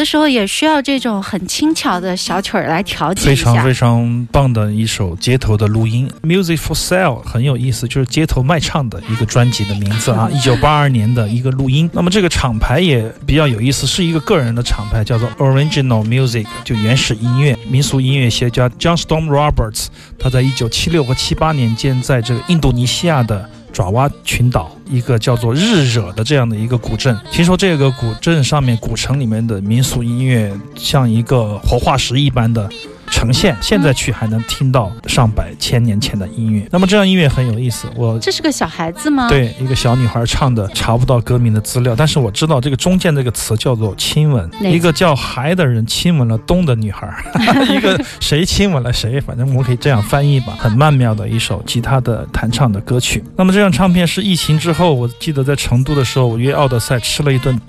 [0.00, 3.26] 的时候也需要这种很轻巧的小曲儿来调节。
[3.26, 11.88] 非常非常棒的一首街头的录音，《Music for Sale》很有意思，就是街头卖唱的一个专辑的名字啊， 一九八二年的一个录音。
[11.92, 23.50] 那么这个厂牌也比较有意思，是一个个人的厂牌，叫做 Original Music，就原始音乐民俗音乐学家 John Storm Roberts，他在一九七六和七八年间在这个印度尼西亚的。
[23.72, 32.68] 爪哇群岛一个叫做日惹的这样的一个古镇，听说这个古镇上面古城里面的民俗音乐像一个活化石一般的
[33.10, 36.66] 呈现，现在去还能听到上百千年前的音乐。
[36.70, 47.12] 那么这样音乐很有意思，我这是个小孩子吗？，对一个小女孩唱的，查不到歌名的资料，但是我知道这个中间这个词叫做亲吻，一个叫孩的人亲吻了东的女孩，
[47.68, 50.56] 一个谁亲吻了谁，反正我们可以这样翻译吧。
[50.58, 53.22] 很曼妙的一首吉他的弹唱的歌曲。
[53.36, 57.60] 那么这张唱片是疫情之后，我记得在成都的时候，我约奥德赛吃了一顿。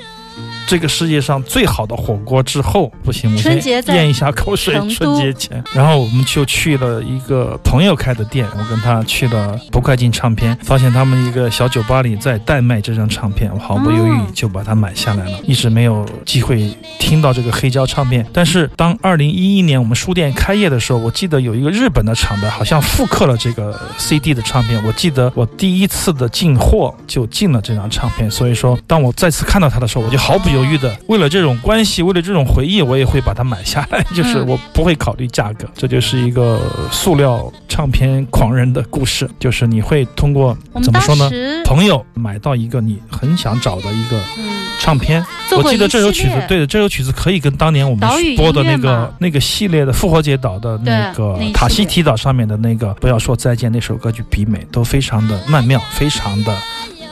[0.67, 4.79] 这个世界上最好的火锅之后，不行，我先咽一下口水。
[4.91, 15.39] 春节前，然后我们就去了一个朋友开的店，我跟他去了不快进唱片，发现他们一个小酒吧里在代卖这张唱片，我毫不犹豫哦就把它买下来了。
[15.43, 24.83] 一直没有机会听到这个黑胶唱片，但是当二零一一年我们书店开业的时候，我记得有一个日本的厂牌好像复刻了这个 CD 的唱片。
[24.85, 30.95] 我记得我第一次的进货就进了这张唱片，所以说当我再次看到它的时候，我就毫不犹豫的。
[31.07, 34.47] 为了这种关系，为了这种回忆，我也会把它买下来， 就是嗯。
[34.47, 35.67] 我不会考虑价格。
[35.75, 36.59] 这就是一个
[36.91, 41.29] 塑料唱片狂人的故事，就是你会通过怎么说呢
[41.63, 44.61] 朋友买到一个你很想找的一个嗯。
[44.79, 45.23] 唱片，
[45.55, 56.57] 我记得这首曲，子对的，这首曲子可以跟当年我们播的那个那个系列的复活节岛的那个塔希提岛上面的那个不要说再见那首歌曲比美，都非常的曼妙，非常的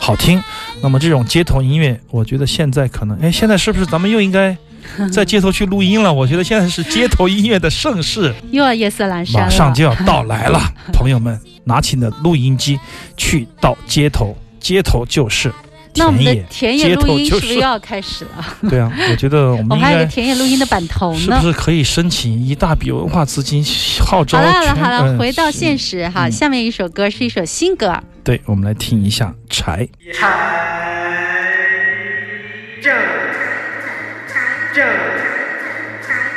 [0.10, 0.42] 好听。
[0.82, 4.58] 那么这种街头音乐，我觉得现在可能，哎，现在是不是咱们又应该
[5.14, 6.12] 在街头去录音了？
[6.12, 10.60] 我觉得现在是街头音乐的盛世，又要夜色阑珊，马上就要到来了。
[10.92, 12.80] 朋友们，拿起你的录音机，
[13.18, 15.54] 去到街头，街头就是
[16.00, 18.44] 那我们的田野，田野录音是不是又要开始了？
[18.70, 20.06] 对啊，我觉得我们应 我们还有个。
[20.06, 21.36] 田野录音的版头呢是不。
[21.42, 23.64] 是可以申请一大笔文化资金，
[24.00, 29.86] 号召好了好了好了，嗯回到现实哈，嗯下面一首歌是一首新歌，对，我们来听一下《柴》。
[32.82, 32.92] 正
[34.74, 34.86] 正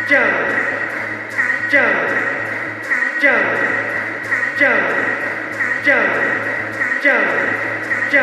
[0.08, 0.20] 正
[1.70, 1.80] 正正
[3.20, 3.32] 正
[4.58, 4.68] 正
[5.84, 5.88] 正
[7.02, 7.14] 正
[8.10, 8.22] 正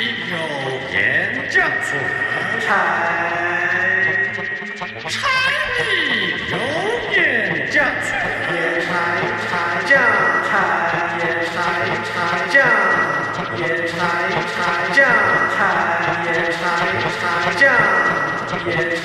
[0.31, 0.37] 有
[0.93, 0.95] 盐
[1.49, 1.97] 酱醋
[2.61, 2.65] 菜，
[5.09, 5.19] 菜
[6.47, 6.55] 油
[7.11, 8.15] 盐酱醋
[8.55, 8.55] 盐
[9.85, 9.91] 酱
[10.47, 10.49] 菜，
[11.19, 11.53] 盐菜
[12.07, 12.09] 菜
[12.47, 12.55] 酱，
[13.57, 13.91] 盐菜
[14.93, 14.97] 酱
[15.51, 15.59] 菜，
[16.23, 16.39] 盐
[17.59, 17.61] 酱，
[18.65, 19.03] 盐菜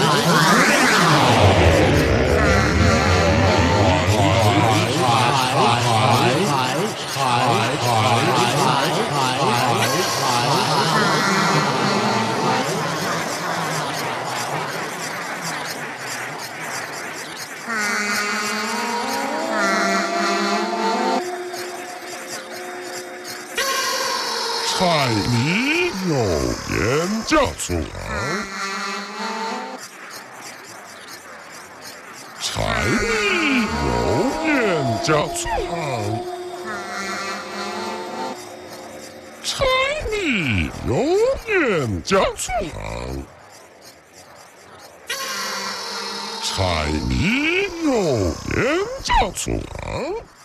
[25.13, 26.15] 你有
[26.69, 27.81] 人家醋王
[32.39, 33.91] 柴米油
[34.45, 35.49] 盐酱醋
[39.43, 39.65] 柴
[40.09, 40.89] 米油
[41.49, 42.49] 盐酱醋
[46.41, 47.13] 柴米
[47.83, 47.91] 油
[48.55, 48.63] 盐
[49.03, 50.40] 酱醋茶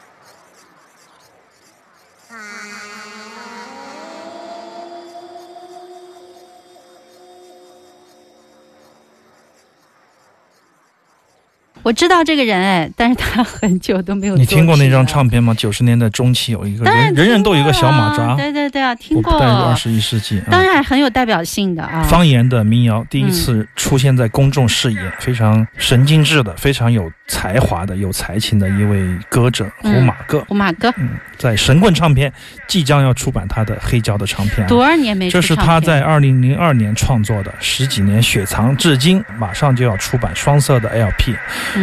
[11.87, 14.37] 我知道这个人哎，但是他很久都没有。
[14.37, 15.07] 你听过那张？
[15.07, 15.55] 唱片吗？
[15.57, 19.45] 九十年代中期有一个人人人都有一个小马扎，对对对啊，听过我不。
[19.45, 20.41] 带入二十一世纪。
[20.41, 22.03] 啊当然很有代表性的啊。
[22.03, 30.45] 方言的民谣第一次出现在公众视野，非常神经质的、非常有才华的、有才情的一位歌者胡嗯马哥。
[30.49, 32.33] 胡马哥嗯，在神棍唱片
[32.67, 34.69] 即将要出版他的黑胶的唱片啊。
[34.69, 41.37] 多少年没出这是他在二零零二年创作的，十几年雪藏至今，马上就要出版双色的 LP。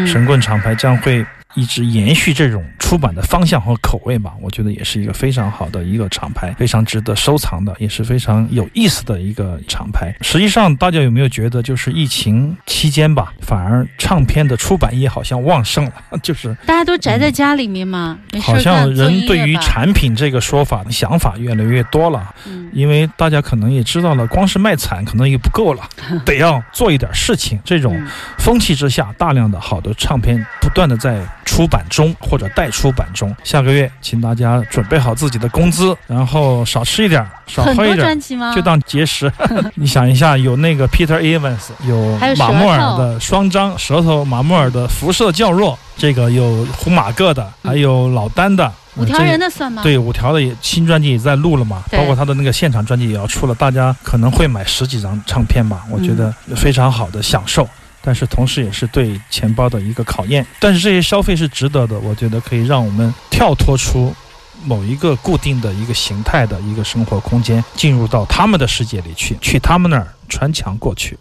[0.06, 10.14] 神棍厂牌将会一直延续这种出版的方向和口味吧，我觉得也是一个非常好的一个厂牌，非常值得收藏的，也是非常有意思的一个厂牌。
[10.22, 15.94] 实际上，大家有没有觉得，就是疫情期间吧，反而唱片的出版业好像旺盛了，
[16.24, 22.34] 就是大家都宅在家里面嘛，好像人对于产品这个说法想法越来越多了。
[22.48, 25.88] 嗯因为大家可能也知道了，光是卖惨可能也不够了，
[26.26, 27.60] 得要做一点事情。
[27.64, 28.08] 这种嗯
[28.40, 33.36] 风气之下，大量的好的唱片不断的在出版中或者待出版中。
[33.44, 38.20] 下个月，请大家准备好自己的工资，然后少吃一点，少喝一点。
[38.56, 39.32] 就当节食，
[39.76, 49.82] 你想一下，有那个 Peter Evans，有马穆尔的双张舌头，马穆尔的辐射较弱，这个有胡马个的，还有老丹的，五条人的算吗？
[49.84, 57.68] 对，五条的也新专辑也在录了嘛，包括他的那个现场专辑也要出了，大家可能会买十几张唱片吧，我觉得非常好的享受。
[58.06, 64.14] 但是同时也是对钱包的一个考验，但是这些消费是值得的，我觉得可以让我们跳脱出
[64.66, 71.18] 某一个固定的一个形态的一个生活空间，进入到他们的世界里去，去他们那儿穿墙过去。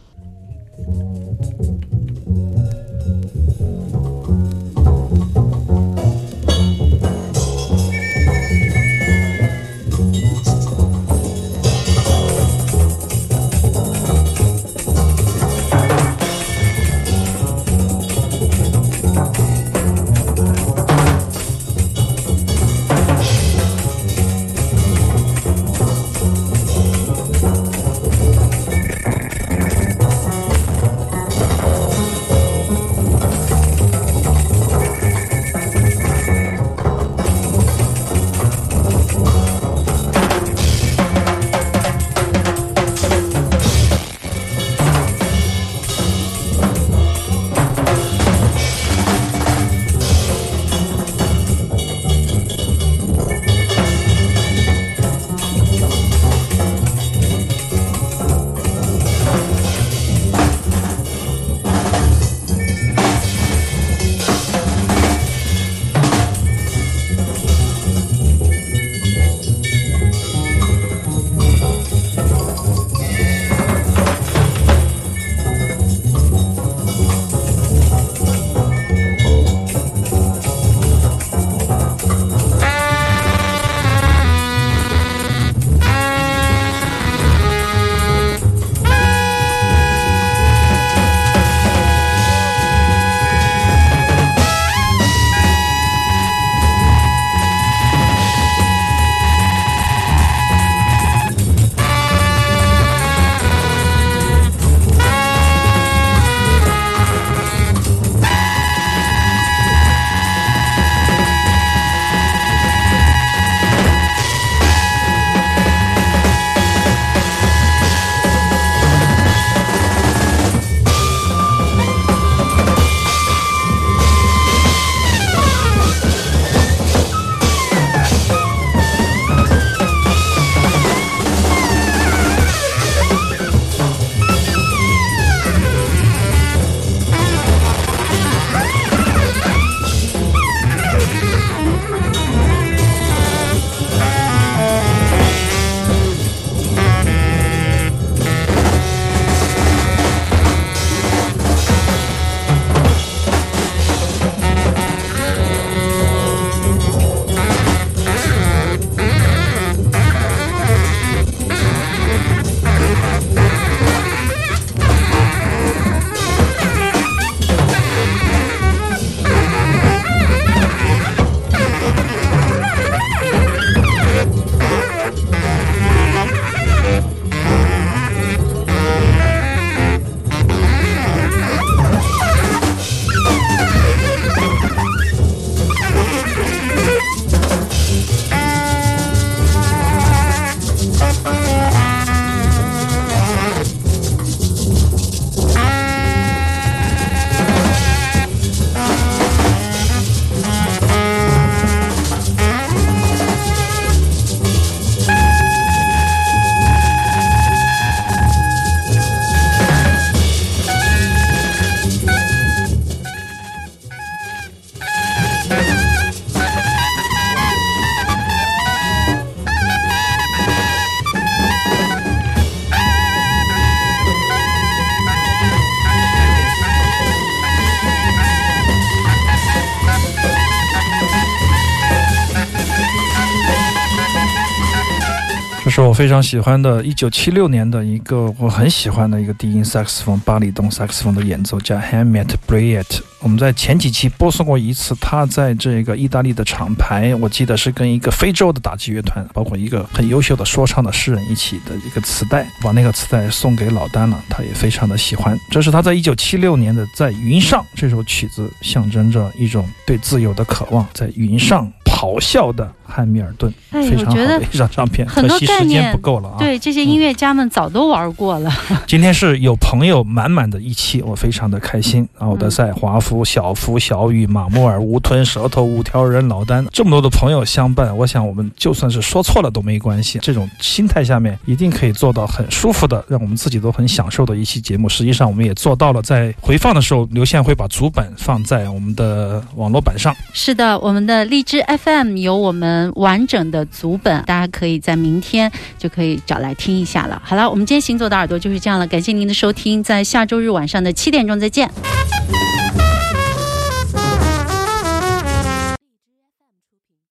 [235.92, 243.00] 我非常喜欢的，一九七六年的一个我很喜欢的一个低音萨克斯风、巴里东萨克斯风的演奏家 Hamlet Bryant。
[243.20, 255.38] 我们在前几期播送过一次，他在这个意大利的厂牌，我记得是跟一个非洲的打击乐团，包括一个很优秀的说唱的诗人一起的一个磁带，把那个磁带送给老丹了，他也非常的喜欢。
[255.50, 266.36] 这是他在一九七六年的《在云上》这首曲子，象征着一种对自由的渴望，在云上咆哮的汉密尔顿，哎，非常好的一张唱片，可惜时间不够了啊。
[266.38, 268.52] 对这些音乐家们早都玩过了。
[268.86, 272.06] 今天是有朋友满满的一期，我非常的开心。
[272.18, 280.18] 奥德赛、华夫、小夫、小雨、马莫尔、吴吞、舌头、五条人、老丹，这么多的朋友相伴，我想我们就算是说错了都没关系。
[280.20, 284.88] 这种心态下面，一定可以做到很舒服的，让我们自己都很享受的一期节目。
[284.88, 286.02] 实际上，我们也做到了。
[286.02, 290.14] 在回放的时候，刘宪会把主本放在我们的网络版上。
[290.32, 297.20] 是的，我们的荔枝 FM 有我们完整的足本，大家可以在明天就可以找来听一下了。
[297.24, 301.70] 好了，我们今天行走的耳朵就是这样了，感谢您的收听，在下周日晚上的七点钟再见。